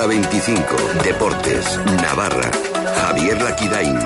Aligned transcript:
Hora 0.00 0.08
25. 0.08 0.76
Deportes. 1.04 1.78
Navarra. 2.00 2.50
Javier 3.02 3.42
Laquidain. 3.42 3.98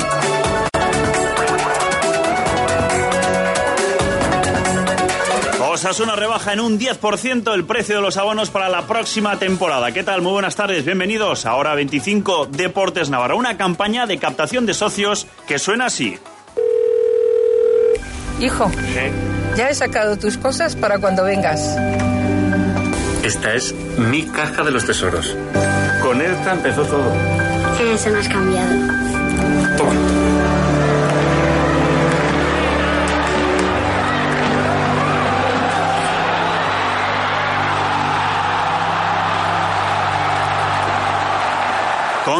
Osasuna 5.60 6.16
rebaja 6.16 6.52
en 6.52 6.58
un 6.58 6.80
10% 6.80 7.54
el 7.54 7.64
precio 7.64 7.94
de 7.94 8.02
los 8.02 8.16
abonos 8.16 8.50
para 8.50 8.68
la 8.68 8.88
próxima 8.88 9.38
temporada. 9.38 9.92
¿Qué 9.92 10.02
tal? 10.02 10.20
Muy 10.20 10.32
buenas 10.32 10.56
tardes, 10.56 10.84
bienvenidos 10.84 11.46
a 11.46 11.54
Hora 11.54 11.76
25 11.76 12.46
Deportes 12.46 13.08
Navarra, 13.08 13.36
una 13.36 13.56
campaña 13.56 14.06
de 14.06 14.18
captación 14.18 14.66
de 14.66 14.74
socios 14.74 15.28
que 15.46 15.60
suena 15.60 15.86
así. 15.86 16.18
Hijo, 18.40 18.68
ya 19.56 19.68
he 19.68 19.74
sacado 19.76 20.16
tus 20.18 20.38
cosas 20.38 20.74
para 20.74 20.98
cuando 20.98 21.22
vengas. 21.22 21.76
Esta 23.22 23.54
es 23.54 23.72
mi 23.96 24.24
caja 24.24 24.64
de 24.64 24.70
los 24.70 24.84
tesoros. 24.84 25.34
Con 26.14 26.22
esta 26.22 26.52
empezó 26.52 26.84
todo. 26.84 27.12
¿Qué 27.76 27.98
se 27.98 28.08
me 28.08 28.20
has 28.20 28.28
cambiado? 28.28 28.70
Toma. 29.76 30.43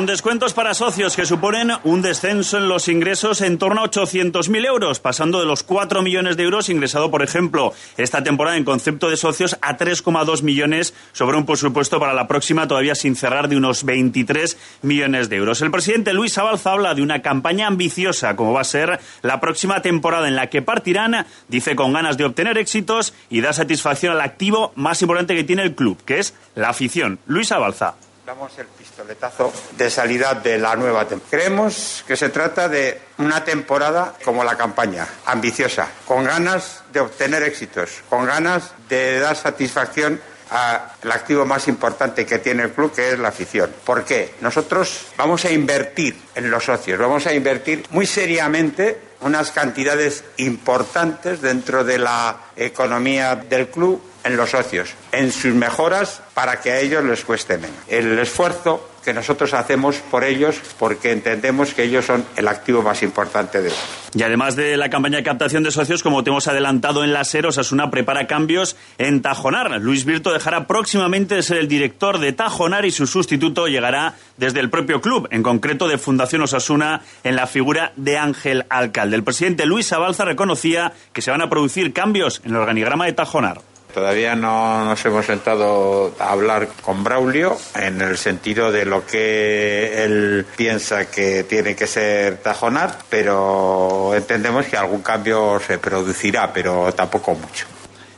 Descuentos 0.07 0.53
para 0.53 0.75
socios 0.75 1.17
que 1.17 1.25
suponen 1.25 1.73
un 1.83 2.03
descenso 2.03 2.59
en 2.59 2.69
los 2.69 2.89
ingresos 2.89 3.41
en 3.41 3.59
torno 3.59 3.81
a 3.81 3.91
800.000 3.91 4.67
euros, 4.67 5.01
pasando 5.01 5.41
de 5.41 5.47
los 5.47 5.63
4 5.63 6.03
millones 6.03 6.37
de 6.37 6.43
euros 6.43 6.69
ingresado, 6.69 7.11
por 7.11 7.23
ejemplo, 7.23 7.73
esta 7.97 8.23
temporada 8.23 8.57
en 8.57 8.65
concepto 8.65 9.09
de 9.09 9.17
socios 9.17 9.57
a 9.63 9.79
3,2 9.79 10.43
millones 10.43 10.95
sobre 11.13 11.39
un 11.39 11.47
presupuesto 11.47 11.99
para 11.99 12.13
la 12.13 12.29
próxima 12.29 12.69
todavía 12.69 12.95
sin 12.95 13.17
cerrar 13.17 13.49
de 13.49 13.57
unos 13.57 13.85
23 13.85 14.59
millones 14.83 15.29
de 15.31 15.37
euros. 15.37 15.63
El 15.63 15.71
presidente 15.71 16.13
Luis 16.13 16.37
Abalza 16.37 16.73
habla 16.73 16.95
de 16.95 17.03
una 17.03 17.23
campaña 17.23 17.67
ambiciosa 17.67 18.37
como 18.37 18.53
va 18.53 18.61
a 18.61 18.65
ser 18.65 19.01
la 19.23 19.41
próxima 19.41 19.81
temporada 19.81 20.29
en 20.29 20.37
la 20.37 20.51
que 20.51 20.63
partirán, 20.63 21.27
dice, 21.49 21.77
con 21.77 21.95
ganas 21.95 22.19
de 22.19 22.25
obtener 22.25 22.59
éxitos 22.59 23.15
y 23.31 23.41
da 23.41 23.53
satisfacción 23.53 24.13
al 24.13 24.21
activo 24.21 24.73
más 24.77 25.01
importante 25.01 25.35
que 25.35 25.45
tiene 25.45 25.63
el 25.63 25.75
club, 25.75 25.99
que 26.05 26.19
es 26.19 26.35
la 26.55 26.69
afición. 26.69 27.19
Luis 27.27 27.51
Abalza 27.53 27.95
damos 28.25 28.57
el 28.59 28.67
pistoletazo 28.67 29.53
de 29.77 29.91
salida 29.91 30.35
de 30.35 30.59
la 30.59 30.75
nueva 30.77 31.07
temporada. 31.07 31.31
Creemos 31.31 32.05
que 32.07 32.17
se 32.17 32.31
trata 32.31 32.69
de 32.69 32.99
una 33.19 33.45
temporada 33.45 34.15
como 34.25 34.43
la 34.43 34.57
campaña, 34.57 35.07
ambiciosa, 35.27 35.89
con 36.07 36.25
ganas 36.25 36.83
de 36.91 37.01
obtener 37.01 37.43
éxitos, 37.43 38.03
con 38.09 38.25
ganas 38.25 38.73
de 38.89 39.19
dar 39.19 39.37
satisfacción 39.37 40.19
al 40.51 41.13
activo 41.13 41.45
más 41.45 41.69
importante 41.69 42.25
que 42.25 42.39
tiene 42.39 42.63
el 42.63 42.73
club, 42.73 42.95
que 42.95 43.13
es 43.13 43.19
la 43.19 43.29
afición. 43.29 43.71
¿Por 43.85 44.05
qué? 44.05 44.35
Nosotros 44.41 45.07
vamos 45.19 45.45
a 45.45 45.51
invertir 45.51 46.17
en 46.35 46.51
los 46.51 46.65
socios, 46.65 46.99
vamos 46.99 47.27
a 47.27 47.35
invertir 47.35 47.85
muy 47.91 48.07
seriamente 48.07 49.01
unas 49.21 49.51
cantidades 49.51 50.25
importantes 50.39 51.43
dentro 51.43 51.85
de 51.85 51.99
la 51.99 52.39
economía 52.57 53.37
del 53.37 53.69
club 53.69 54.01
en 54.25 54.37
los 54.37 54.51
socios, 54.51 54.95
en 55.13 55.31
sus 55.31 55.55
mejoras 55.55 56.23
para 56.35 56.61
que 56.61 56.73
a 56.73 56.81
ellos 56.81 57.05
les 57.05 57.25
cueste 57.25 57.59
menos. 57.59 57.77
El 57.89 58.19
esfuerzo 58.19 58.91
que 59.05 59.13
nosotros 59.13 59.53
hacemos 59.53 59.97
por 60.11 60.25
ellos 60.25 60.57
porque 60.79 61.13
entendemos 61.13 61.75
que 61.75 61.85
ellos 61.85 62.07
son 62.07 62.25
el 62.37 62.49
activo 62.49 62.83
más 62.83 63.03
importante 63.03 63.61
de 63.61 63.69
ellos. 63.69 63.85
Y 64.15 64.23
además 64.23 64.57
de 64.57 64.77
la 64.77 64.89
campaña 64.89 65.19
de 65.19 65.23
captación 65.23 65.63
de 65.63 65.71
socios, 65.71 66.03
como 66.03 66.25
te 66.25 66.31
hemos 66.31 66.49
adelantado 66.49 67.05
en 67.05 67.13
la 67.13 67.25
SER, 67.25 67.47
Osasuna 67.47 67.91
prepara 67.91 68.27
cambios 68.27 68.77
en 68.97 69.21
Tajonar. 69.21 69.81
Luis 69.81 70.05
Virto 70.05 70.33
dejará 70.33 70.67
próximamente 70.67 71.35
de 71.35 71.43
ser 71.43 71.59
el 71.59 71.69
director 71.69 72.19
de 72.19 72.33
Tajonar 72.33 72.87
y 72.87 72.91
su 72.91 73.07
sustituto 73.07 73.67
llegará 73.67 74.15
desde 74.37 74.61
el 74.61 74.71
propio 74.71 75.01
club, 75.01 75.29
en 75.31 75.43
concreto 75.43 75.87
de 75.87 75.99
Fundación 75.99 76.43
Osasuna, 76.43 77.03
en 77.25 77.37
la 77.37 77.47
figura 77.47 77.93
de 77.97 78.17
Ángel 78.17 78.65
Alcalde. 78.71 79.17
El 79.17 79.25
presidente 79.25 79.67
Luis 79.67 79.93
Abalza 79.93 80.25
reconocía 80.25 80.93
que 81.13 81.23
se 81.23 81.31
van 81.31 81.43
a 81.43 81.51
producir 81.51 81.93
cambios 81.93 82.41
en 82.45 82.53
el 82.53 82.57
organigrama 82.57 83.05
de 83.05 83.13
Tajonar. 83.13 83.74
Todavía 83.95 84.35
no 84.35 84.85
nos 84.85 85.05
hemos 85.05 85.25
sentado 85.25 86.17
a 86.19 86.33
hablar 86.33 86.67
con 86.83 87.05
Braulio 87.05 87.57
en 87.77 88.01
el 88.01 88.19
sentido 88.19 88.73
de 88.73 88.85
lo 88.85 89.07
que 89.07 90.03
él 90.05 90.45
piensa 90.57 91.09
que 91.09 91.45
tiene 91.45 91.77
que 91.77 91.87
ser 91.87 92.39
Tajonar, 92.39 92.99
pero 93.09 94.13
entendemos 94.17 94.67
que 94.67 94.77
algún 94.77 95.01
cambio 95.01 95.61
se 95.65 95.79
producirá, 95.79 96.53
pero 96.53 96.93
tampoco 96.93 97.35
mucho. 97.35 97.67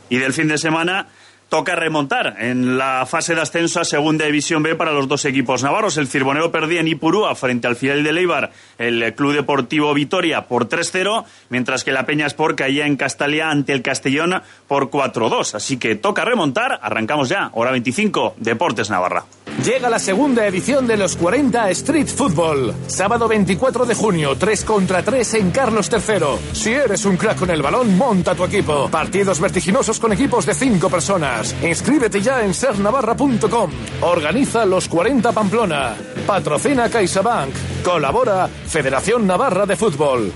Y 0.09 0.16
del 0.16 0.32
fin 0.32 0.48
de 0.48 0.56
semana 0.56 1.09
toca 1.48 1.76
remontar 1.76 2.36
en 2.40 2.76
la 2.76 3.06
fase 3.06 3.34
de 3.34 3.40
ascenso 3.40 3.80
a 3.80 3.84
Segunda 3.84 4.24
División 4.24 4.62
B 4.62 4.74
para 4.74 4.92
los 4.92 5.08
dos 5.08 5.24
equipos 5.24 5.62
navarros. 5.62 5.96
El 5.96 6.08
Cirbonero 6.08 6.50
perdía 6.50 6.80
en 6.80 6.88
Ipurúa 6.88 7.34
frente 7.34 7.66
al 7.66 7.76
filial 7.76 8.02
de 8.02 8.12
Leibar, 8.12 8.50
el 8.78 9.14
Club 9.14 9.34
Deportivo 9.34 9.94
Vitoria 9.94 10.46
por 10.46 10.68
3-0, 10.68 11.24
mientras 11.50 11.84
que 11.84 11.92
la 11.92 12.06
Peña 12.06 12.26
Sport 12.26 12.58
caía 12.58 12.86
en 12.86 12.96
Castalia 12.96 13.50
ante 13.50 13.72
el 13.72 13.82
Castellón 13.82 14.42
por 14.66 14.90
4-2. 14.90 15.54
Así 15.54 15.76
que 15.76 15.94
toca 15.94 16.24
remontar. 16.24 16.78
Arrancamos 16.82 17.28
ya, 17.28 17.50
hora 17.52 17.70
25, 17.70 18.34
Deportes 18.38 18.90
Navarra. 18.90 19.24
Llega 19.64 19.88
la 19.88 19.98
segunda 19.98 20.46
edición 20.46 20.86
de 20.86 20.96
los 20.96 21.16
40 21.16 21.70
Street 21.70 22.08
Football. 22.08 22.74
Sábado 22.88 23.26
24 23.26 23.86
de 23.86 23.94
junio, 23.94 24.36
3 24.36 24.64
contra 24.64 25.02
3 25.02 25.34
en 25.34 25.50
Carlos 25.50 25.90
III. 25.90 26.26
Si 26.52 26.72
eres 26.72 27.04
un 27.04 27.16
crack 27.16 27.38
con 27.38 27.50
el 27.50 27.62
balón, 27.62 27.96
monta 27.96 28.34
tu 28.34 28.44
equipo. 28.44 28.88
Partidos 28.90 29.40
vertiginosos 29.40 29.98
con 29.98 30.12
equipos 30.12 30.44
de 30.44 30.54
5 30.54 30.90
personas. 30.90 31.35
Inscríbete 31.62 32.20
ya 32.20 32.42
en 32.42 32.54
sernavarra.com. 32.54 33.70
Organiza 34.02 34.64
los 34.64 34.88
40 34.88 35.32
Pamplona. 35.32 35.94
Patrocina 36.26 36.88
CaixaBank. 36.88 37.54
Colabora 37.84 38.48
Federación 38.48 39.26
Navarra 39.26 39.66
de 39.66 39.76
Fútbol. 39.76 40.32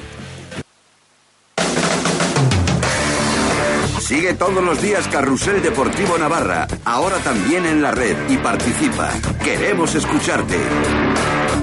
Sigue 4.10 4.34
todos 4.34 4.64
los 4.64 4.82
días 4.82 5.06
Carrusel 5.06 5.62
Deportivo 5.62 6.18
Navarra, 6.18 6.66
ahora 6.84 7.18
también 7.18 7.64
en 7.64 7.80
la 7.80 7.92
red 7.92 8.16
y 8.28 8.38
participa. 8.38 9.12
Queremos 9.44 9.94
escucharte. 9.94 10.56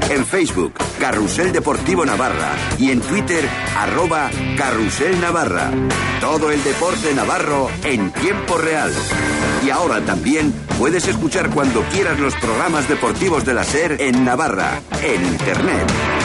En 0.09 0.25
Facebook, 0.25 0.73
Carrusel 1.00 1.51
Deportivo 1.51 2.06
Navarra 2.06 2.56
y 2.78 2.91
en 2.91 3.01
Twitter, 3.01 3.47
arroba 3.75 4.29
Carrusel 4.57 5.19
Navarra. 5.19 5.69
Todo 6.22 6.50
el 6.51 6.63
deporte 6.63 7.13
navarro 7.13 7.69
en 7.84 8.12
tiempo 8.13 8.57
real. 8.57 8.91
Y 9.66 9.69
ahora 9.69 10.00
también 10.01 10.53
puedes 10.79 11.07
escuchar 11.07 11.50
cuando 11.50 11.81
quieras 11.91 12.19
los 12.19 12.35
programas 12.35 12.88
deportivos 12.88 13.45
de 13.45 13.53
la 13.53 13.66
SER 13.66 14.01
en 14.01 14.23
Navarra, 14.23 14.79
en 15.03 15.25
Internet. 15.25 16.17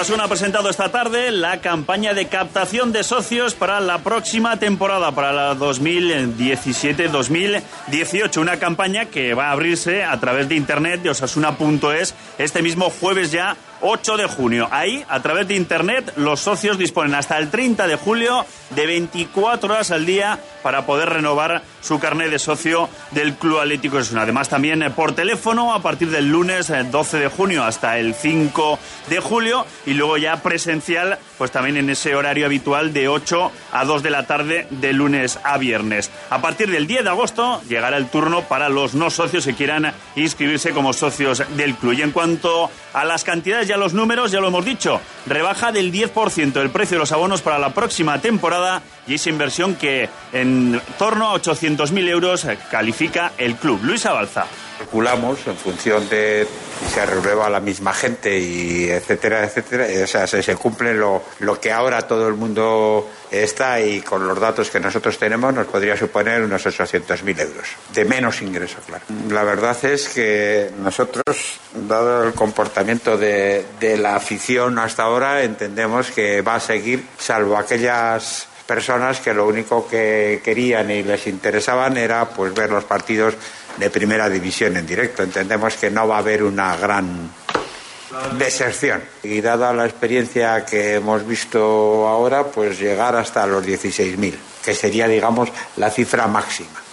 Osasuna 0.00 0.24
ha 0.24 0.28
presentado 0.28 0.70
esta 0.70 0.90
tarde 0.90 1.30
la 1.30 1.60
campaña 1.60 2.14
de 2.14 2.26
captación 2.26 2.90
de 2.90 3.04
socios 3.04 3.54
para 3.54 3.80
la 3.80 3.98
próxima 3.98 4.58
temporada, 4.58 5.12
para 5.12 5.30
la 5.30 5.54
2017-2018. 5.56 8.38
Una 8.38 8.58
campaña 8.58 9.04
que 9.04 9.34
va 9.34 9.48
a 9.48 9.52
abrirse 9.52 10.02
a 10.02 10.18
través 10.18 10.48
de 10.48 10.54
internet 10.54 11.02
de 11.02 11.10
osasuna.es 11.10 12.14
este 12.38 12.62
mismo 12.62 12.88
jueves 12.88 13.30
ya 13.30 13.58
8 13.80 14.16
de 14.16 14.26
junio. 14.26 14.68
Ahí, 14.70 15.04
a 15.08 15.20
través 15.20 15.48
de 15.48 15.54
Internet, 15.54 16.12
los 16.16 16.40
socios 16.40 16.78
disponen 16.78 17.14
hasta 17.14 17.38
el 17.38 17.50
30 17.50 17.86
de 17.86 17.96
julio 17.96 18.44
de 18.70 18.86
24 18.86 19.72
horas 19.72 19.90
al 19.90 20.06
día 20.06 20.38
para 20.62 20.86
poder 20.86 21.08
renovar 21.08 21.62
su 21.80 21.98
carnet 21.98 22.30
de 22.30 22.38
socio 22.38 22.88
del 23.12 23.34
Club 23.34 23.60
Atlético 23.60 23.96
Osasuna. 23.96 24.22
Además, 24.22 24.48
también 24.48 24.82
eh, 24.82 24.90
por 24.90 25.14
teléfono 25.14 25.74
a 25.74 25.82
partir 25.82 26.10
del 26.10 26.28
lunes 26.28 26.68
12 26.68 27.16
eh, 27.16 27.20
de 27.20 27.28
junio 27.28 27.64
hasta 27.64 27.98
el 27.98 28.14
5 28.14 28.78
de 29.08 29.20
julio 29.20 29.66
y 29.86 29.94
luego 29.94 30.18
ya 30.18 30.42
presencial, 30.42 31.18
pues 31.38 31.50
también 31.50 31.76
en 31.76 31.90
ese 31.90 32.14
horario 32.14 32.46
habitual 32.46 32.92
de 32.92 33.08
8 33.08 33.52
a 33.72 33.84
2 33.84 34.02
de 34.02 34.10
la 34.10 34.26
tarde 34.26 34.66
de 34.70 34.92
lunes 34.92 35.38
a 35.42 35.58
viernes. 35.58 36.10
A 36.28 36.40
partir 36.42 36.70
del 36.70 36.86
10 36.86 37.04
de 37.04 37.10
agosto 37.10 37.62
llegará 37.68 37.96
el 37.96 38.08
turno 38.08 38.42
para 38.42 38.68
los 38.68 38.94
no 38.94 39.10
socios 39.10 39.46
que 39.46 39.54
quieran 39.54 39.92
inscribirse 40.16 40.72
como 40.72 40.92
socios 40.92 41.42
del 41.56 41.74
club. 41.76 41.94
Y 41.94 42.02
en 42.02 42.12
cuanto 42.12 42.70
a 42.92 43.04
las 43.04 43.24
cantidades 43.24 43.68
ya 43.70 43.76
los 43.76 43.94
números, 43.94 44.32
ya 44.32 44.40
lo 44.40 44.48
hemos 44.48 44.64
dicho. 44.64 45.00
rebaja 45.26 45.70
del 45.70 45.92
10% 45.92 46.60
el 46.60 46.70
precio 46.70 46.96
de 46.96 46.98
los 46.98 47.12
abonos 47.12 47.40
para 47.40 47.60
la 47.60 47.72
próxima 47.72 48.20
temporada 48.20 48.82
y 49.10 49.14
esa 49.14 49.28
inversión 49.28 49.74
que 49.74 50.08
en 50.32 50.80
torno 50.96 51.30
a 51.30 51.34
800.000 51.34 52.08
euros 52.08 52.46
califica 52.70 53.32
el 53.38 53.56
club. 53.56 53.80
Luis 53.82 54.06
Abalza 54.06 54.46
calculamos 54.80 55.46
en 55.46 55.56
función 55.56 56.08
de 56.08 56.46
si 56.80 56.94
se 56.94 57.04
renueva 57.04 57.50
la 57.50 57.60
misma 57.60 57.92
gente 57.92 58.38
y 58.38 58.88
etcétera, 58.88 59.44
etcétera. 59.44 59.86
O 60.02 60.06
sea, 60.06 60.26
se, 60.26 60.42
se 60.42 60.56
cumple 60.56 60.94
lo, 60.94 61.22
lo, 61.40 61.60
que 61.60 61.70
ahora 61.70 62.00
todo 62.02 62.26
el 62.26 62.34
mundo 62.34 63.06
está 63.30 63.78
y 63.80 64.00
con 64.00 64.26
los 64.26 64.40
datos 64.40 64.70
que 64.70 64.80
nosotros 64.80 65.18
tenemos 65.18 65.52
nos 65.52 65.66
podría 65.66 65.98
suponer 65.98 66.42
unos 66.42 66.64
800.000 66.64 67.40
euros 67.40 67.68
de 67.92 68.04
menos 68.06 68.40
ingreso, 68.40 68.78
claro. 68.86 69.04
La 69.28 69.44
verdad 69.44 69.76
es 69.84 70.08
que 70.08 70.70
nosotros, 70.82 71.60
dado 71.74 72.24
el 72.24 72.32
comportamiento 72.32 73.18
de, 73.18 73.66
de 73.78 73.98
la 73.98 74.16
afición 74.16 74.78
hasta 74.78 75.02
ahora, 75.02 75.42
entendemos 75.42 76.10
que 76.10 76.40
va 76.40 76.54
a 76.54 76.60
seguir, 76.60 77.04
salvo 77.18 77.58
aquellas 77.58 78.48
personas 78.70 79.18
que 79.18 79.34
lo 79.34 79.48
único 79.48 79.88
que 79.88 80.40
querían 80.44 80.92
y 80.92 81.02
les 81.02 81.26
interesaban 81.26 81.96
era 81.96 82.24
pues 82.28 82.54
ver 82.54 82.70
los 82.70 82.84
partidos 82.84 83.34
de 83.76 83.90
primera 83.90 84.28
división 84.28 84.76
en 84.76 84.86
directo. 84.86 85.24
Entendemos 85.24 85.74
que 85.74 85.90
no 85.90 86.06
va 86.06 86.14
a 86.14 86.18
haber 86.20 86.44
una 86.44 86.76
gran 86.76 87.32
deserción. 88.38 89.02
Y 89.24 89.40
dada 89.40 89.72
la 89.72 89.86
experiencia 89.86 90.64
que 90.64 90.94
hemos 90.94 91.26
visto 91.26 92.06
ahora, 92.06 92.44
pues 92.44 92.78
llegar 92.78 93.16
hasta 93.16 93.44
los 93.44 93.66
16.000, 93.66 94.36
que 94.64 94.72
sería, 94.72 95.08
digamos, 95.08 95.48
la 95.76 95.90
cifra 95.90 96.28
máxima. 96.28 96.89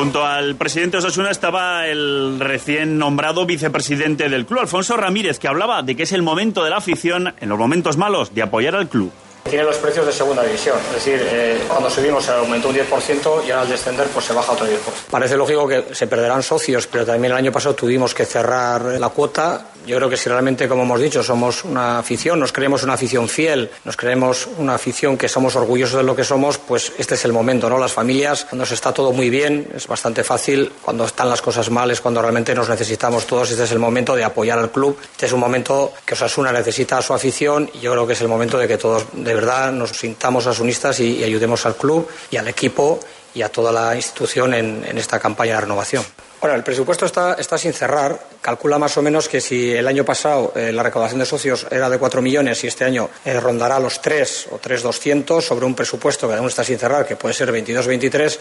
Junto 0.00 0.24
al 0.24 0.56
presidente 0.56 0.96
Osasuna 0.96 1.30
estaba 1.30 1.86
el 1.86 2.40
recién 2.40 2.96
nombrado 2.96 3.44
vicepresidente 3.44 4.30
del 4.30 4.46
club, 4.46 4.60
Alfonso 4.60 4.96
Ramírez, 4.96 5.38
que 5.38 5.46
hablaba 5.46 5.82
de 5.82 5.94
que 5.94 6.04
es 6.04 6.12
el 6.12 6.22
momento 6.22 6.64
de 6.64 6.70
la 6.70 6.78
afición, 6.78 7.34
en 7.38 7.48
los 7.50 7.58
momentos 7.58 7.98
malos, 7.98 8.34
de 8.34 8.40
apoyar 8.40 8.76
al 8.76 8.88
club. 8.88 9.12
Tiene 9.44 9.62
los 9.62 9.76
precios 9.76 10.06
de 10.06 10.12
segunda 10.12 10.42
división, 10.42 10.78
es 10.88 10.94
decir, 10.94 11.20
eh, 11.22 11.58
cuando 11.68 11.90
subimos 11.90 12.24
se 12.24 12.32
aumentó 12.32 12.70
un 12.70 12.76
10% 12.76 13.42
y 13.46 13.50
ahora 13.50 13.60
al 13.60 13.68
descender 13.68 14.06
pues 14.08 14.24
se 14.24 14.32
baja 14.32 14.52
otro 14.52 14.66
10%. 14.66 14.70
Parece 15.10 15.36
lógico 15.36 15.68
que 15.68 15.94
se 15.94 16.06
perderán 16.06 16.42
socios, 16.42 16.86
pero 16.86 17.04
también 17.04 17.32
el 17.32 17.36
año 17.36 17.52
pasado 17.52 17.74
tuvimos 17.74 18.14
que 18.14 18.24
cerrar 18.24 18.82
la 18.82 19.08
cuota. 19.10 19.66
Yo 19.86 19.96
creo 19.96 20.10
que 20.10 20.16
si 20.16 20.28
realmente, 20.28 20.68
como 20.68 20.82
hemos 20.82 21.00
dicho, 21.00 21.22
somos 21.22 21.64
una 21.64 21.98
afición, 21.98 22.38
nos 22.38 22.52
creemos 22.52 22.82
una 22.82 22.94
afición 22.94 23.28
fiel, 23.28 23.70
nos 23.84 23.96
creemos 23.96 24.48
una 24.58 24.74
afición 24.74 25.16
que 25.16 25.28
somos 25.28 25.56
orgullosos 25.56 25.96
de 25.98 26.02
lo 26.02 26.14
que 26.14 26.24
somos, 26.24 26.58
pues 26.58 26.92
este 26.98 27.14
es 27.14 27.24
el 27.24 27.32
momento, 27.32 27.68
¿no? 27.68 27.78
Las 27.78 27.92
familias, 27.92 28.44
cuando 28.48 28.66
se 28.66 28.74
está 28.74 28.92
todo 28.92 29.12
muy 29.12 29.30
bien, 29.30 29.68
es 29.74 29.86
bastante 29.86 30.22
fácil, 30.22 30.70
cuando 30.82 31.04
están 31.04 31.28
las 31.28 31.42
cosas 31.42 31.70
mal 31.70 31.90
es 31.90 32.00
cuando 32.00 32.20
realmente 32.20 32.54
nos 32.54 32.68
necesitamos 32.68 33.26
todos, 33.26 33.50
este 33.50 33.64
es 33.64 33.72
el 33.72 33.78
momento 33.78 34.14
de 34.14 34.24
apoyar 34.24 34.58
al 34.58 34.70
club, 34.70 34.96
este 35.12 35.26
es 35.26 35.32
un 35.32 35.40
momento 35.40 35.92
que 36.04 36.14
Osasuna 36.14 36.52
necesita 36.52 36.98
a 36.98 37.02
su 37.02 37.14
afición 37.14 37.70
y 37.74 37.80
yo 37.80 37.92
creo 37.92 38.06
que 38.06 38.12
es 38.12 38.20
el 38.20 38.28
momento 38.28 38.58
de 38.58 38.68
que 38.68 38.76
todos 38.76 39.06
de 39.12 39.34
verdad 39.34 39.72
nos 39.72 39.90
sintamos 39.90 40.46
asunistas 40.46 41.00
y, 41.00 41.16
y 41.16 41.24
ayudemos 41.24 41.64
al 41.66 41.76
club 41.76 42.08
y 42.30 42.36
al 42.36 42.48
equipo 42.48 43.00
y 43.34 43.42
a 43.42 43.48
toda 43.48 43.72
la 43.72 43.94
institución 43.94 44.54
en, 44.54 44.98
esta 44.98 45.18
campaña 45.18 45.54
de 45.54 45.60
renovación. 45.62 46.04
Bueno, 46.40 46.56
el 46.56 46.62
presupuesto 46.62 47.06
está, 47.06 47.34
está, 47.34 47.58
sin 47.58 47.72
cerrar. 47.72 48.18
Calcula 48.40 48.78
más 48.78 48.96
o 48.96 49.02
menos 49.02 49.28
que 49.28 49.40
si 49.40 49.72
el 49.72 49.86
año 49.86 50.04
pasado 50.04 50.52
eh, 50.56 50.72
la 50.72 50.82
recaudación 50.82 51.20
de 51.20 51.26
socios 51.26 51.66
era 51.70 51.90
de 51.90 51.98
4 51.98 52.22
millones 52.22 52.64
y 52.64 52.66
este 52.66 52.84
año 52.84 53.10
eh, 53.24 53.38
rondará 53.38 53.78
los 53.78 54.00
3 54.00 54.48
o 54.52 54.58
3,200 54.58 55.44
sobre 55.44 55.66
un 55.66 55.74
presupuesto 55.74 56.28
que 56.28 56.34
aún 56.34 56.48
está 56.48 56.64
sin 56.64 56.78
cerrar, 56.78 57.06
que 57.06 57.16
puede 57.16 57.34
ser 57.34 57.52
22-23, 57.52 58.38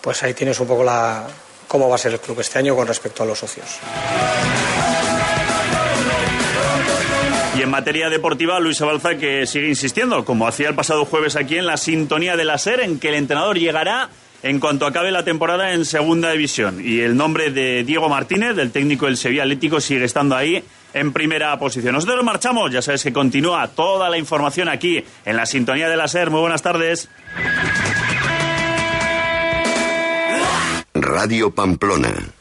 pues 0.00 0.22
ahí 0.22 0.32
tienes 0.32 0.58
un 0.60 0.66
poco 0.66 0.82
la, 0.82 1.26
cómo 1.68 1.88
va 1.88 1.96
a 1.96 1.98
ser 1.98 2.12
el 2.12 2.20
club 2.20 2.40
este 2.40 2.58
año 2.58 2.74
con 2.74 2.86
respecto 2.86 3.22
a 3.22 3.26
los 3.26 3.38
socios. 3.38 3.80
Y 7.56 7.62
en 7.62 7.70
materia 7.70 8.10
deportiva, 8.10 8.60
Luis 8.60 8.82
Abalza 8.82 9.16
que 9.16 9.46
sigue 9.46 9.68
insistiendo, 9.68 10.26
como 10.26 10.46
hacía 10.46 10.68
el 10.68 10.74
pasado 10.74 11.06
jueves 11.06 11.36
aquí 11.36 11.56
en 11.56 11.64
la 11.64 11.78
sintonía 11.78 12.36
de 12.36 12.44
la 12.44 12.58
SER, 12.58 12.80
en 12.80 12.98
que 12.98 13.08
el 13.08 13.14
entrenador 13.14 13.58
llegará 13.58 14.10
en 14.42 14.60
cuanto 14.60 14.84
acabe 14.84 15.10
la 15.10 15.24
temporada 15.24 15.72
en 15.72 15.86
segunda 15.86 16.32
división. 16.32 16.82
Y 16.84 17.00
el 17.00 17.16
nombre 17.16 17.50
de 17.50 17.82
Diego 17.84 18.10
Martínez, 18.10 18.56
del 18.56 18.72
técnico 18.72 19.06
del 19.06 19.16
Sevilla 19.16 19.44
Atlético, 19.44 19.80
sigue 19.80 20.04
estando 20.04 20.36
ahí 20.36 20.62
en 20.92 21.14
primera 21.14 21.58
posición. 21.58 21.94
Nosotros 21.94 22.22
marchamos, 22.24 22.70
ya 22.70 22.82
sabes 22.82 23.02
que 23.02 23.12
continúa 23.14 23.68
toda 23.68 24.10
la 24.10 24.18
información 24.18 24.68
aquí 24.68 25.02
en 25.24 25.36
la 25.36 25.46
sintonía 25.46 25.88
de 25.88 25.96
la 25.96 26.08
SER. 26.08 26.28
Muy 26.28 26.40
buenas 26.40 26.60
tardes. 26.60 27.08
Radio 30.92 31.54
Pamplona. 31.54 32.35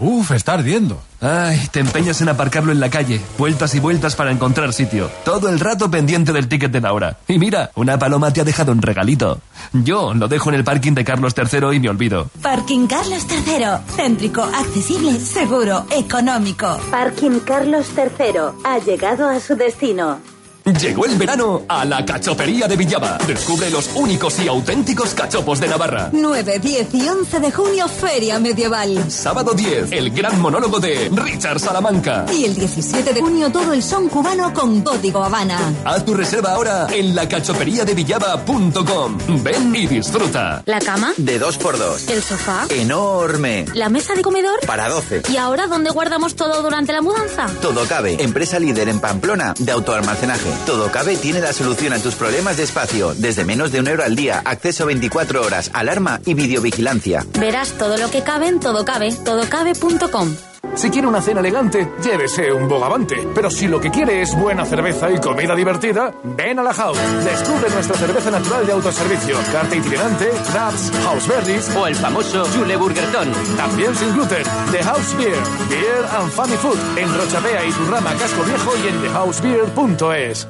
Uf, 0.00 0.30
está 0.30 0.54
ardiendo. 0.54 1.02
Ay, 1.20 1.68
te 1.70 1.80
empeñas 1.80 2.22
en 2.22 2.30
aparcarlo 2.30 2.72
en 2.72 2.80
la 2.80 2.88
calle, 2.88 3.20
vueltas 3.36 3.74
y 3.74 3.80
vueltas 3.80 4.16
para 4.16 4.30
encontrar 4.30 4.72
sitio. 4.72 5.10
Todo 5.24 5.50
el 5.50 5.60
rato 5.60 5.90
pendiente 5.90 6.32
del 6.32 6.48
ticket 6.48 6.72
de 6.72 6.80
la 6.80 6.94
hora. 6.94 7.18
Y 7.28 7.38
mira, 7.38 7.70
una 7.74 7.98
paloma 7.98 8.32
te 8.32 8.40
ha 8.40 8.44
dejado 8.44 8.72
un 8.72 8.80
regalito. 8.80 9.40
Yo 9.74 10.14
lo 10.14 10.26
dejo 10.28 10.48
en 10.48 10.54
el 10.56 10.64
parking 10.64 10.92
de 10.92 11.04
Carlos 11.04 11.34
III 11.36 11.76
y 11.76 11.80
me 11.80 11.90
olvido. 11.90 12.30
Parking 12.40 12.86
Carlos 12.86 13.26
III. 13.28 13.94
Céntrico, 13.94 14.42
accesible, 14.42 15.20
seguro, 15.20 15.84
económico. 15.90 16.78
Parking 16.90 17.40
Carlos 17.40 17.86
III. 17.94 18.40
Ha 18.64 18.78
llegado 18.78 19.28
a 19.28 19.38
su 19.38 19.54
destino. 19.54 20.18
Llegó 20.64 21.06
el 21.06 21.16
verano 21.16 21.62
a 21.68 21.84
la 21.84 22.04
cachopería 22.04 22.68
de 22.68 22.76
Villaba. 22.76 23.18
Descubre 23.26 23.70
los 23.70 23.90
únicos 23.94 24.38
y 24.40 24.48
auténticos 24.48 25.14
cachopos 25.14 25.60
de 25.60 25.68
Navarra. 25.68 26.10
9, 26.12 26.58
10 26.58 26.94
y 26.94 27.08
11 27.08 27.40
de 27.40 27.50
junio, 27.50 27.88
Feria 27.88 28.38
Medieval. 28.38 29.10
Sábado 29.10 29.52
10, 29.54 29.92
el 29.92 30.10
gran 30.10 30.40
monólogo 30.40 30.78
de 30.78 31.10
Richard 31.14 31.60
Salamanca. 31.60 32.26
Y 32.32 32.44
el 32.44 32.54
17 32.54 33.12
de 33.12 33.20
junio, 33.20 33.50
todo 33.50 33.72
el 33.72 33.82
son 33.82 34.08
cubano 34.08 34.52
con 34.52 34.82
Código 34.82 35.24
Habana. 35.24 35.58
Haz 35.84 36.04
tu 36.04 36.14
reserva 36.14 36.52
ahora 36.52 36.86
en 36.92 37.14
lacachoperiadevillaba.com. 37.14 39.18
Ven 39.42 39.74
y 39.74 39.86
disfruta. 39.86 40.62
¿La 40.66 40.78
cama? 40.80 41.12
De 41.16 41.40
2x2. 41.40 42.10
¿El 42.10 42.22
sofá? 42.22 42.66
Enorme. 42.68 43.64
¿La 43.74 43.88
mesa 43.88 44.14
de 44.14 44.22
comedor? 44.22 44.60
Para 44.66 44.88
12. 44.88 45.22
¿Y 45.30 45.36
ahora 45.36 45.66
dónde 45.66 45.90
guardamos 45.90 46.34
todo 46.36 46.62
durante 46.62 46.92
la 46.92 47.02
mudanza? 47.02 47.46
Todo 47.62 47.86
cabe. 47.86 48.22
Empresa 48.22 48.58
líder 48.58 48.88
en 48.88 49.00
Pamplona 49.00 49.54
de 49.58 49.72
autoalmacenaje. 49.72 50.49
Todo 50.66 50.90
Cabe 50.90 51.16
tiene 51.16 51.40
la 51.40 51.52
solución 51.52 51.92
a 51.92 51.98
tus 51.98 52.14
problemas 52.14 52.56
de 52.56 52.64
espacio. 52.64 53.14
Desde 53.14 53.44
menos 53.44 53.72
de 53.72 53.80
un 53.80 53.88
euro 53.88 54.04
al 54.04 54.16
día, 54.16 54.42
acceso 54.44 54.86
24 54.86 55.42
horas, 55.42 55.70
alarma 55.74 56.20
y 56.26 56.34
videovigilancia. 56.34 57.26
Verás 57.38 57.72
todo 57.72 57.96
lo 57.96 58.10
que 58.10 58.22
cabe 58.22 58.48
en 58.48 58.60
Todo 58.60 58.84
Cabe. 58.84 59.12
Todocabe.com. 59.12 60.49
Si 60.74 60.88
quiere 60.88 61.08
una 61.08 61.20
cena 61.20 61.40
elegante, 61.40 61.92
llévese 62.02 62.52
un 62.52 62.68
bogavante. 62.68 63.28
Pero 63.34 63.50
si 63.50 63.66
lo 63.66 63.80
que 63.80 63.90
quiere 63.90 64.22
es 64.22 64.34
buena 64.34 64.64
cerveza 64.64 65.10
y 65.10 65.18
comida 65.18 65.54
divertida, 65.54 66.12
ven 66.22 66.58
a 66.58 66.62
la 66.62 66.72
House. 66.72 66.98
Descubre 67.24 67.68
nuestra 67.70 67.96
cerveza 67.96 68.30
natural 68.30 68.66
de 68.66 68.72
autoservicio, 68.72 69.36
carta 69.52 69.74
itinerante, 69.76 70.30
craps, 70.50 70.92
house 71.04 71.26
berries 71.26 71.76
o 71.76 71.86
el 71.86 71.94
famoso 71.96 72.44
Jule 72.46 72.76
Burgerton. 72.76 73.28
También 73.56 73.94
sin 73.96 74.12
gluten, 74.14 74.44
The 74.70 74.82
House 74.84 75.16
Beer, 75.18 75.36
Beer 75.68 76.06
and 76.18 76.30
Funny 76.30 76.56
Food, 76.56 76.78
en 76.96 77.14
Rochapea 77.14 77.66
y 77.66 77.72
Turrama 77.72 78.14
Casco 78.14 78.42
Viejo 78.44 78.72
y 78.84 78.88
en 78.88 79.02
thehousebeer.es. 79.02 80.48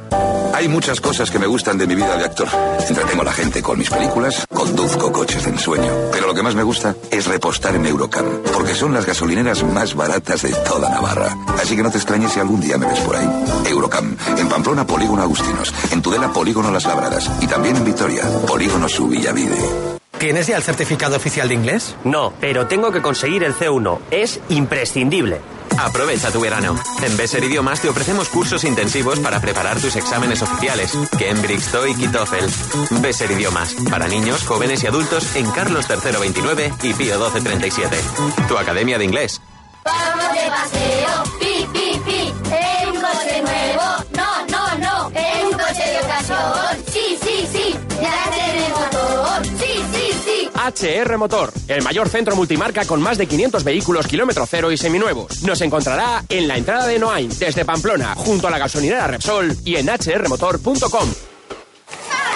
Hay 0.53 0.69
muchas 0.69 1.01
cosas 1.01 1.31
que 1.31 1.39
me 1.39 1.47
gustan 1.47 1.79
de 1.79 1.87
mi 1.87 1.95
vida 1.95 2.17
de 2.17 2.25
actor. 2.25 2.49
Entretengo 2.89 3.23
a 3.23 3.25
la 3.25 3.33
gente 3.33 3.63
con 3.63 3.79
mis 3.79 3.89
películas, 3.89 4.47
conduzco 4.53 5.11
coches 5.13 5.45
de 5.45 5.51
ensueño. 5.51 5.93
Pero 6.13 6.27
lo 6.27 6.35
que 6.35 6.43
más 6.43 6.55
me 6.55 6.63
gusta 6.63 6.95
es 7.11 7.27
repostar 7.27 7.75
en 7.77 7.87
Eurocam, 7.87 8.27
porque 8.53 8.75
son 8.75 8.93
las 8.93 9.07
gasolineras 9.07 9.63
más 9.63 9.95
baratas 9.95 10.10
de 10.15 10.53
toda 10.67 10.91
Navarra. 10.91 11.37
Así 11.61 11.77
que 11.77 11.83
no 11.83 11.91
te 11.91 11.99
extrañes 11.99 12.33
si 12.33 12.41
algún 12.41 12.61
día 12.61 12.77
me 12.79 12.87
ves 12.87 13.01
por 13.01 13.17
ahí. 13.17 13.29
Eurocam, 13.67 14.17
en 14.37 14.49
Pamplona 14.49 14.87
Polígono 14.87 15.23
Agustinos, 15.23 15.73
en 15.93 16.03
Tudela 16.03 16.33
Polígono 16.33 16.71
Las 16.71 16.85
Labradas 16.85 17.31
y 17.41 17.47
también 17.47 17.77
en 17.77 17.85
Vitoria, 17.85 18.23
Polígono 18.47 18.89
Subillavide. 18.89 20.01
¿Tienes 20.19 20.47
ya 20.49 20.57
el 20.57 20.63
certificado 20.63 21.17
oficial 21.17 21.49
de 21.49 21.55
inglés? 21.55 21.97
No, 22.05 22.33
pero 22.41 22.67
tengo 22.67 22.93
que 22.93 23.01
conseguir 23.01 23.43
el 23.43 23.55
C1. 23.55 23.99
Es 24.11 24.41
imprescindible. 24.51 25.41
Aprovecha 25.79 26.31
tu 26.31 26.41
verano. 26.41 26.79
En 27.03 27.17
Besser 27.17 27.43
Idiomas 27.43 27.81
te 27.81 27.89
ofrecemos 27.89 28.29
cursos 28.29 28.65
intensivos 28.65 29.19
para 29.21 29.41
preparar 29.41 29.81
tus 29.81 29.97
exámenes 29.97 30.43
oficiales. 30.43 30.93
Cambridge, 31.19 31.65
TOEIC 31.71 31.99
y 32.01 32.09
TOEFL. 32.09 33.01
Besser 33.01 33.31
Idiomas. 33.31 33.75
Para 33.89 34.09
niños, 34.09 34.45
jóvenes 34.45 34.85
y 34.85 34.89
adultos 34.89 35.37
en 35.37 35.51
Carlos 35.53 35.87
III 35.89 36.21
29 36.21 36.73
y 36.83 36.93
Pío 36.93 37.19
12 37.19 37.41
37. 37.41 37.97
Tu 38.47 38.59
academia 38.59 38.99
de 38.99 39.05
inglés. 39.07 39.41
De 40.51 40.57
paseo, 40.57 41.39
pi, 41.39 41.67
pi, 41.73 42.01
pi, 42.05 42.35
en 42.51 42.89
un 42.89 42.97
coche 42.97 43.41
nuevo. 43.41 43.83
No, 44.17 44.47
no, 44.49 44.79
no, 44.79 45.11
en 45.15 45.47
un 45.47 45.53
coche 45.53 45.91
de 45.91 45.99
ocasión. 45.99 46.85
Sí, 46.91 47.19
sí, 47.23 47.49
sí, 47.53 47.77
ya 48.03 48.31
tenemos 48.31 48.81
motor. 48.81 49.47
Sí, 49.47 49.85
sí, 49.93 50.13
sí. 50.25 50.51
HR 50.53 51.19
Motor, 51.19 51.53
el 51.69 51.83
mayor 51.83 52.09
centro 52.09 52.35
multimarca 52.35 52.85
con 52.85 53.01
más 53.01 53.17
de 53.17 53.27
500 53.27 53.63
vehículos 53.63 54.09
kilómetro 54.09 54.45
cero 54.47 54.73
y 54.73 54.77
seminuevos. 54.77 55.43
Nos 55.43 55.61
encontrará 55.61 56.25
en 56.29 56.49
la 56.49 56.57
entrada 56.57 56.87
de 56.89 56.99
Noain, 56.99 57.31
desde 57.39 57.65
Pamplona, 57.65 58.15
junto 58.17 58.49
a 58.49 58.51
la 58.51 58.59
gasolinera 58.59 59.07
Repsol 59.07 59.57
y 59.65 59.77
en 59.77 59.87
hrmotor.com. 59.87 61.30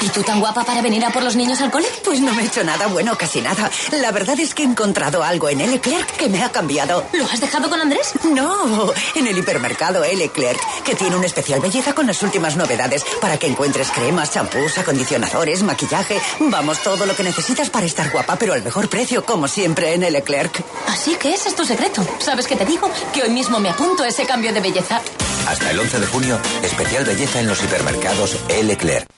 ¿Y 0.04 0.11
tú 0.11 0.23
tan 0.23 0.38
guapa 0.38 0.64
para 0.64 0.82
venir 0.82 1.02
a 1.02 1.08
por 1.08 1.23
los 1.23 1.34
niños 1.34 1.62
al 1.62 1.70
cole? 1.70 1.88
Pues 2.04 2.20
no 2.20 2.30
me 2.34 2.42
he 2.42 2.46
hecho 2.46 2.62
nada 2.62 2.88
bueno, 2.88 3.16
casi 3.16 3.40
nada. 3.40 3.70
La 3.90 4.12
verdad 4.12 4.38
es 4.38 4.52
que 4.52 4.62
he 4.62 4.66
encontrado 4.66 5.25
algo 5.25 5.49
en 5.49 5.62
L. 5.62 5.80
Clerc 5.80 6.16
que 6.18 6.28
me 6.28 6.42
ha 6.42 6.52
cambiado. 6.52 7.06
¿Lo 7.14 7.25
has 7.25 7.40
dejado 7.40 7.70
con 7.70 7.80
Andrés? 7.80 8.12
No, 8.25 8.92
en 9.14 9.26
el 9.26 9.38
hipermercado 9.38 10.04
L. 10.04 10.28
Clerc, 10.28 10.61
que 10.82 10.94
tiene 10.94 11.16
una 11.16 11.25
especial 11.25 11.61
belleza 11.61 11.94
con 11.94 12.06
las 12.06 12.23
últimas 12.23 12.54
novedades 12.56 13.02
para 13.18 13.38
que 13.38 13.46
encuentres 13.46 13.90
cremas, 13.92 14.30
champús, 14.30 14.76
acondicionadores, 14.76 15.62
maquillaje. 15.62 16.20
Vamos, 16.38 16.82
todo 16.82 17.06
lo 17.06 17.16
que 17.16 17.23
necesitas 17.23 17.70
para 17.70 17.87
estar 17.87 18.11
guapa, 18.11 18.37
pero 18.37 18.52
al 18.52 18.62
mejor 18.62 18.90
precio, 18.90 19.25
como 19.25 19.49
siempre 19.49 19.94
en 19.94 20.02
L. 20.02 20.23
Clerc. 20.23 20.62
Así 20.87 21.14
que 21.14 21.32
ese 21.32 21.49
es 21.49 21.56
tu 21.56 21.64
secreto. 21.64 22.06
¿Sabes 22.18 22.46
qué 22.46 22.56
te 22.56 22.66
digo? 22.66 22.90
Que 23.14 23.23
hoy 23.23 23.30
mismo 23.30 23.58
me 23.58 23.70
apunto 23.70 24.02
a 24.02 24.08
ese 24.08 24.26
cambio 24.26 24.52
de 24.52 24.61
belleza. 24.61 25.00
Hasta 25.49 25.70
el 25.70 25.80
11 25.80 26.00
de 26.00 26.06
junio, 26.08 26.38
especial 26.62 27.06
belleza 27.06 27.40
en 27.40 27.46
los 27.46 27.62
hipermercados 27.62 28.37
E. 28.49 28.62
Leclerc. 28.62 29.08